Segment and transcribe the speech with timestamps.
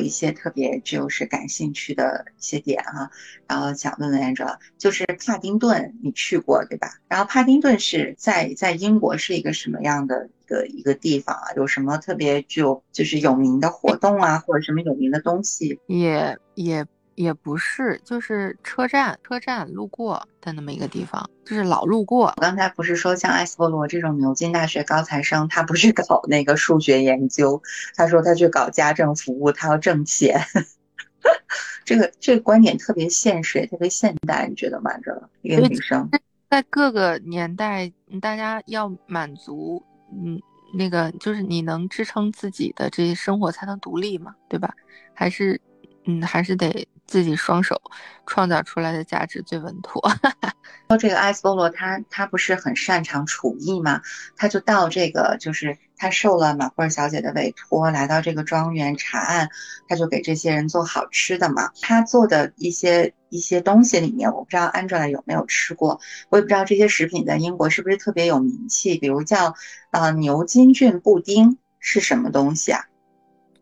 [0.00, 3.10] 一些特别就是感兴趣的一些点哈，
[3.46, 6.94] 然后想问问 Angela，就是帕丁顿你去过对吧？
[7.08, 11.52] 然后帕丁顿是在在英国是一个什么样的一个一个地方啊？
[11.56, 15.78] 有什么特别具有就是有名的活动啊，或者什么有名的东西？
[15.86, 16.86] 也也。
[17.20, 22.32] 也不是，就是车站，车站路过的那么一个地方，就是老路过。
[22.36, 27.62] 我刚才不是说像埃斯波罗这种牛津大学高材生，他不去搞那个数学研究，
[27.94, 30.40] 他说他去搞家政服务，他要挣钱。
[31.84, 34.90] 这个这个观点特别现实，也特别现代，你觉得吗？
[35.04, 36.08] 这一个女生
[36.48, 37.92] 在各个年代，
[38.22, 40.40] 大家要满足，嗯，
[40.72, 44.74] 那个就是你能支撑自己的这些生活才能独立嘛，对吧？
[45.12, 45.60] 还是，
[46.06, 46.88] 嗯，还是得。
[47.10, 47.82] 自己双手
[48.24, 50.00] 创造出来的价值最稳妥。
[50.88, 54.00] 说这个艾斯波罗，他他不是很擅长厨艺吗？
[54.36, 59.48] 他就到这个，就是他受了马布尔小姐的委托，来到这个庄园查案，
[59.88, 61.72] 他就给这些人做好吃的嘛。
[61.80, 68.96] 他做的一些一些东西里面，我不知道 Angela 有没有吃过，我也不知道这些食品在英国是不是特别有名气。
[68.98, 69.54] 比如叫
[69.90, 72.84] 呃牛津菌布丁是什么东西啊？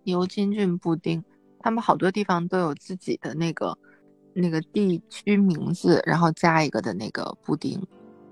[0.04, 1.24] 牛津菌布丁。
[1.60, 3.76] 他们好多地方都有自己的那个
[4.32, 7.80] 那个地区名字，然后加一个的那个布丁，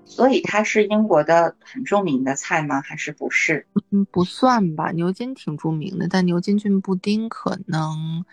[0.05, 2.81] 所以它是英国的很著名的菜吗？
[2.81, 3.67] 还是不是？
[3.91, 4.91] 嗯，不算吧。
[4.91, 8.23] 牛津挺著名的，但牛津郡布丁可能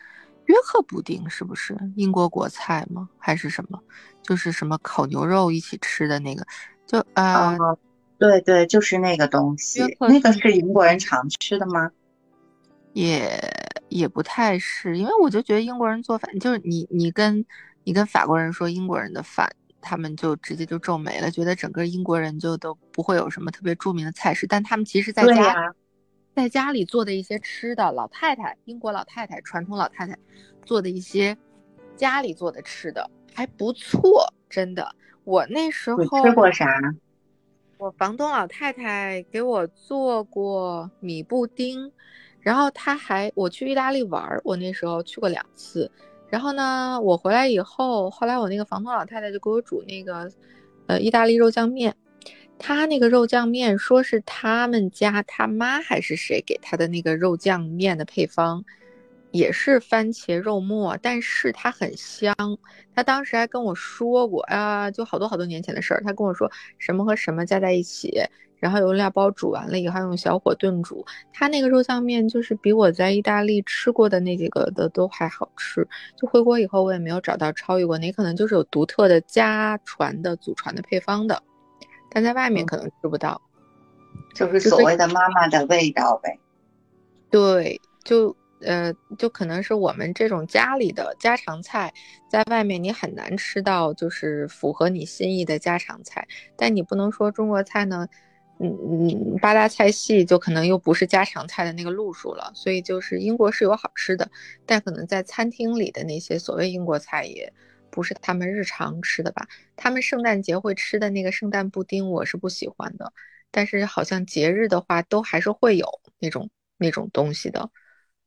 [0.47, 3.09] 约克布丁是不是英国国菜吗？
[3.19, 3.81] 还是什么？
[4.23, 6.47] 就是什么烤牛肉一起吃的那个？
[6.87, 7.57] 就啊，
[8.19, 9.83] 对对，就是那个东西。
[9.99, 11.91] 那个是英国人常吃的吗？
[12.93, 13.41] 也
[13.89, 17.45] 也不太是，因为我就觉得英国人做饭，就是你你跟
[17.85, 19.49] 你跟法国人说英国人的饭，
[19.81, 25.75] 他们就直接就皱眉了，觉得整个英国人就都不会有什么特别著名的菜式，但他们其实在家
[26.35, 30.19] 在家里做的一些吃的，老太太英国老太太传统老太太
[30.65, 31.37] 做的一些
[31.97, 34.95] 家里做的吃的还不错，真的。
[35.23, 36.67] 我那时候吃过啥？
[37.79, 41.93] 我房东老太太给我做过米布丁。
[42.45, 45.91] 然后他还我去意大利玩儿，我那时候去过两次。
[46.29, 50.31] 然后呢，我回来以后，后来我那个房东老太太就给我煮那个，
[50.87, 51.97] 呃，意大利肉酱面。
[52.59, 58.63] 他那个肉酱面说是他们家他妈还是谁给他的那个肉酱面的配方。
[59.31, 62.33] 也是番茄肉末，但是它很香。
[62.95, 66.01] 他当时还跟我说过啊，就好多好多年前的事儿。
[66.05, 68.13] 他跟我说什么和什么加在一起，
[68.65, 71.05] 然后用料包煮完了以后用小火炖煮。
[71.35, 75.87] 它那个肉酱面就是比我在意大利吃过的那几个的都还好吃。
[76.17, 81.43] 就回国以后我也没有找到超越过，你可能就是有独特的家传的祖传的配方的，
[82.11, 83.39] 但在外面可能吃不到。
[84.35, 86.39] 就是所谓的妈妈的味道呗。
[87.31, 88.35] 对，就。
[88.61, 91.93] 呃，就可能是我们这种家里的家常菜，
[92.31, 96.27] 在外面你很难吃到，就是符合你心意的家常菜。
[96.57, 98.09] 但你不能说中国菜呢，
[98.61, 98.71] 嗯
[99.09, 102.53] 嗯，八大菜系就可能又不是家常菜的那个路数了。
[102.55, 104.31] 所以就是英国是有好吃的，
[104.65, 107.53] 但可能在餐厅里的那些所谓英国菜，也
[107.91, 109.47] 不是他们日常吃的吧。
[109.77, 113.13] 他们圣诞节会吃的那个圣诞布丁，我是不喜欢的。
[113.51, 115.87] 但是好像节日的话，都还是会有
[116.19, 117.71] 那种那种东西的。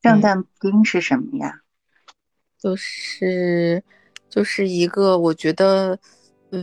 [0.04, 1.62] 圣诞布丁是什么呀？
[2.60, 3.84] 就是
[4.30, 6.00] 就是一个我觉得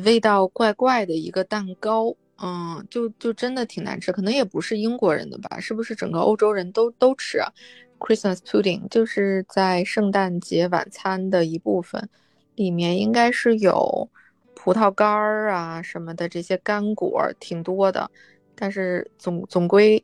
[0.04, 5.60] 味道怪怪的一个蛋糕，嗯，就就真的挺难吃，可能也不是英国人的吧？
[5.60, 7.48] 是不是整个欧洲人都都吃啊
[7.98, 12.08] ？Christmas pudding 就是在圣诞节晚餐的一部分，
[12.56, 14.10] 里面应该是有
[14.54, 18.10] 葡萄干儿啊什么的这些干果挺多的，
[18.54, 20.02] 但是总总归，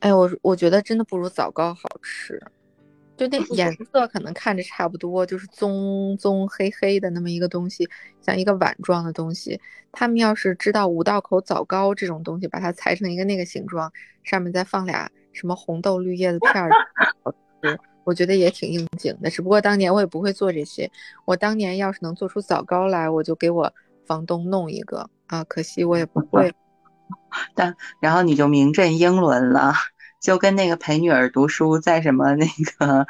[0.00, 2.40] 哎，我我觉得真的不如枣糕好吃。
[3.22, 7.88] 就那颜色可能看着差不多，就是棕棕黑黑的那么一个东西，
[8.20, 9.60] 像一个碗状的东西。
[9.92, 13.92] 他们要是知道五道口枣糕这种东西，把它裁成一个那个形状，
[14.24, 16.70] 上面再放俩什么红豆绿叶子片儿，
[18.02, 19.30] 我觉得也挺应景的。
[19.30, 20.90] 只不过当年我也不会做这些，
[21.24, 23.72] 我当年要是能做出枣糕来，我就给我
[24.04, 26.52] 房东弄一个啊，可惜我也不会。
[27.54, 29.72] 但然后你就名震英伦了。
[30.22, 32.46] 就跟那个陪女儿读书，在什么那
[32.78, 33.06] 个，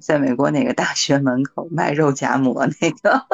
[0.00, 3.24] 在美国哪个大学门口卖肉夹馍那个，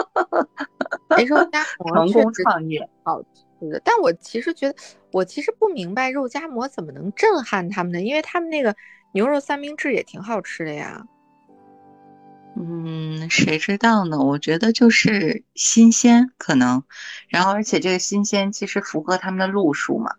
[1.27, 3.81] 肉夹馍成功创业好吃的。
[3.83, 4.77] 但我其实觉得，
[5.13, 8.03] 我其实不明白肉夹馍怎么能震撼他们呢？
[8.03, 8.77] 因为他们那个
[9.13, 11.07] 牛肉三明治也挺好吃的呀。
[12.55, 14.19] 嗯，谁知道呢？
[14.19, 16.85] 我觉得就是新鲜可能，
[17.29, 20.17] 然后而且这个新鲜其实符合他们的路数嘛。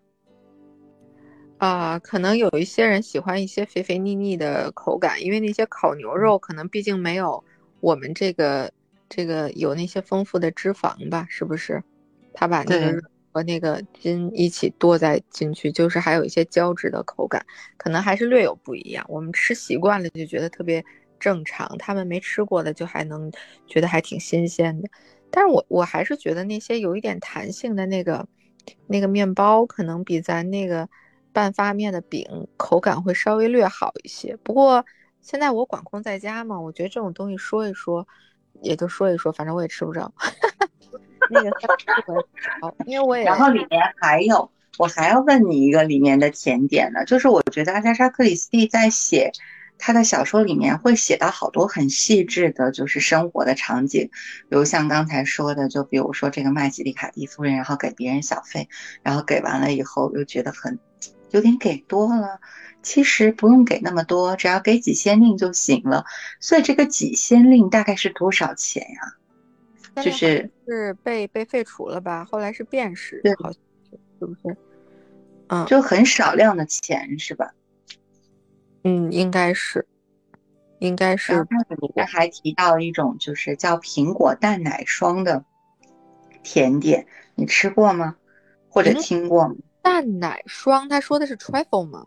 [1.58, 7.42] 啊，可能有一些人喜欢一些肥肥腻腻的口感，因为那些烤牛肉可能毕竟没有
[7.80, 8.72] 我们这个
[9.08, 11.82] 这个有那些丰富的脂肪吧，是不是？
[12.32, 13.02] 他把那个
[13.32, 17.44] 和那个筋一起剁在进去，就是还有一些胶质的口感，
[17.76, 19.04] 可能还是略有不一样。
[19.08, 20.84] 我们吃习惯了就觉得特别
[21.18, 23.32] 正常，他们没吃过的就还能
[23.66, 24.88] 觉得还挺新鲜的。
[25.28, 28.28] 但是我我还是觉得那些有一点弹性的那个
[28.86, 30.88] 那个面包，可能比咱那个。
[31.38, 34.84] 半发面的饼口感会稍微略好一些，不过
[35.20, 38.04] 现在我管控在家嘛，我觉得这种东西说一说，
[38.60, 40.12] 也就说一说，反正我也吃不着。
[41.30, 41.50] 那个，
[42.86, 43.22] 因为我也。
[43.22, 49.30] 然后里面还有，我还要问你一个里面的甜点呢，就是我觉得阿加莎克里斯蒂在写
[49.78, 54.10] 他的小说里面会写到好多很细致的，就是生活的场景，
[54.48, 58.68] 比如像刚才说的，就比如说这个麦吉丽卡蒂夫人，然后给别人小费，
[59.04, 60.80] 然后给完了以后又觉得很。
[61.30, 62.40] 有点给多了，
[62.82, 66.04] 其实不用给那么多，只要给几先令就行了。
[66.40, 70.02] 所以这个几先令大概是多少钱呀？
[70.02, 72.24] 就是是被被废除了吧？
[72.24, 73.60] 后来是便士，好像
[74.20, 74.56] 是不是？
[75.48, 77.52] 嗯，就很少量的钱是吧？
[78.84, 79.86] 嗯，应该是，
[80.78, 81.42] 应该是。
[81.80, 85.44] 里面还提到一种就是叫苹果蛋奶霜的
[86.44, 88.16] 甜点，你吃过吗？
[88.68, 89.56] 或者听过吗？
[89.88, 92.06] 蛋奶霜，他说的是 trifle 吗？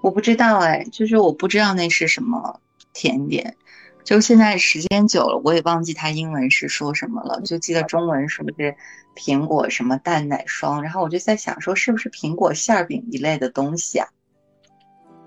[0.00, 2.60] 我不知道哎，就是我不知道那是什么
[2.92, 3.56] 甜点。
[4.02, 8.74] 就现在时间久了，我也忘记它英文是说什么了，就记得中文是不是
[9.14, 10.82] 苹果什么蛋奶霜？
[10.82, 14.08] 然后我就在想说，是不是苹果馅饼一类的东西啊？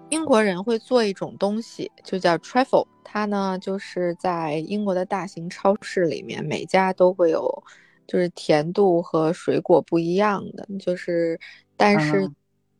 [0.10, 7.64] 英国人会做一种东西，就叫 trifle，它呢就是在英国的大型超市里面，每家都会有。
[8.10, 11.40] 就是甜度和水果不一样的，就是，
[11.78, 12.28] 但是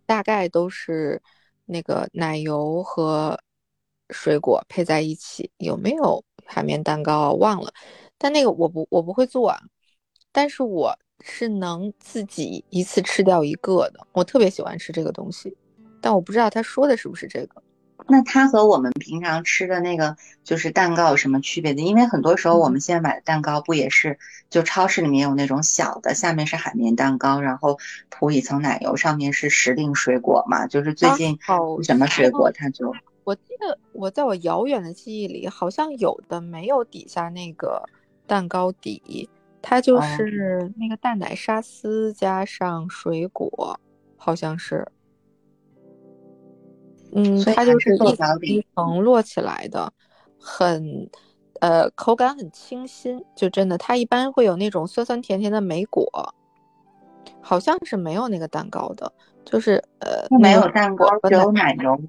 [0.08, 1.22] 大概都是
[1.66, 3.40] 那个奶油和
[4.10, 5.52] 水果配在一起。
[5.58, 7.34] 有没有海绵蛋糕？
[7.34, 7.72] 忘了，
[8.18, 9.60] 但那个我不我不会做，啊，
[10.32, 14.00] 但是我是能自己一次吃掉一个的。
[14.14, 15.56] 我特别喜欢吃这个东西，
[16.02, 17.62] 但我不知道他说的是不是这个。
[18.10, 21.82] 那它和我们平常吃的那个就是蛋糕有什么区别的？
[21.82, 24.18] 因为很多时候我们现在买的蛋糕不也是
[24.50, 27.78] 就超市里面有那种小的，下面是海绵蛋糕，然后
[28.10, 30.66] 铺一层奶油，上面是时令水果嘛？
[30.68, 31.38] 就是最近
[31.84, 32.92] 什么水果它就……
[33.24, 37.84] 我记得我在我遥远的记忆里，好像有的没有底下那个
[38.26, 39.30] 蛋糕底，
[39.62, 43.80] 它就是那个蛋奶沙司加上水果，
[44.18, 44.88] 好像是。
[47.12, 49.92] 嗯，它就是一层一层摞起来的，
[50.40, 51.10] 很，
[51.60, 56.08] 呃，口感很清新，就真的，它一般会有那种酸酸甜甜的莓果，
[57.42, 59.12] 好像是没有那个蛋糕的，
[59.44, 62.00] 就是呃，没有蛋糕，只有奶油，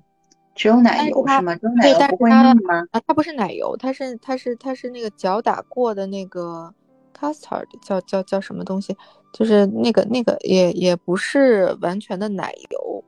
[0.55, 1.59] 只有奶油是吗？
[1.77, 2.87] 奶油不会腻吗？
[2.91, 6.73] 啊，它不是奶油，它是它是它是那个搅打过的那个
[7.19, 8.95] custard，叫叫叫什么东西？
[9.33, 13.03] 就是那个那个也也不是完全的奶油。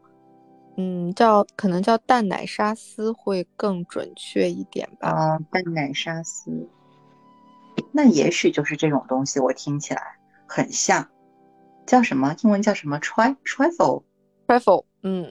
[0.78, 5.10] 嗯，叫可能叫蛋奶沙司会更准确一点吧。
[5.10, 6.66] 啊，蛋奶沙司，
[7.92, 9.38] 那也许就是这种东西。
[9.38, 10.02] 我听起来
[10.48, 11.06] 很像，
[11.86, 12.34] 叫什么？
[12.42, 14.86] 英文叫什么？tri trifle，trifle。
[15.02, 15.30] 嗯，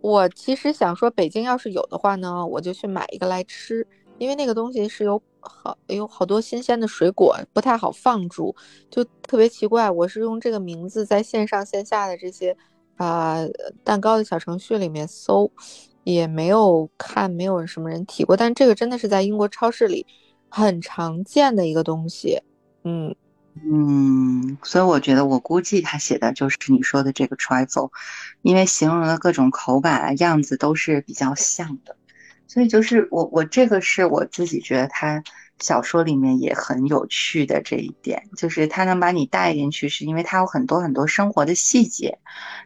[0.00, 3.86] 我其实想说，北京要是有的话呢，我就去买一个来吃，
[4.18, 8.52] 因为那个东西是有好有好多新鲜的水果，不太好放住，
[8.90, 9.88] 就特别奇怪。
[9.88, 12.56] 我是用这个名字在线上线下的这些。
[12.96, 13.38] 啊，
[13.82, 15.50] 蛋糕的小程序里面搜，
[16.04, 18.36] 也没有看，没有什么人提过。
[18.36, 20.06] 但这个真的是在英国超市里
[20.48, 22.40] 很常见的一个东西。
[22.84, 23.14] 嗯
[23.64, 27.90] 嗯，所以我觉得，我估计他写的就是你说的这个 trifle，
[28.42, 31.96] 因为形容的各种口感啊、样子都是比较像的。
[32.46, 35.22] 所以就是我我这个是我自己觉得他。
[35.60, 42.18] 小说里面也很有趣的这一点，就是他能把你带进去，是因为他有很多很多生活的细节，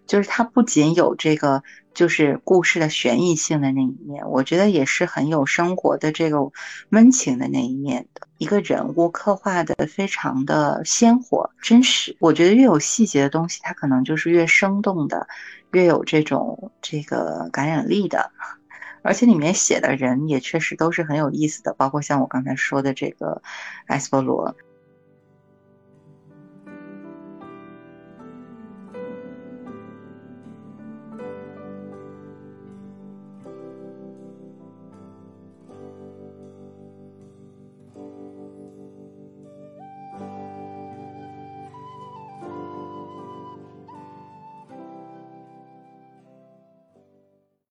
[0.07, 1.63] 就是他不仅有这个
[1.95, 6.51] 就是故事的悬疑性的那一面，我觉得也是很有生活的这个
[6.91, 12.17] 温情的那一面的一个人物刻画的非常的鲜活真实。
[12.21, 15.29] 我觉得越有细节的东西，它可能就是越生动的，
[15.73, 18.31] 越有这种这个感染力的。
[19.03, 23.43] 而且里面写的人也确实都是很有意思的，包括像我刚才说的这个
[23.87, 24.57] 埃斯波罗，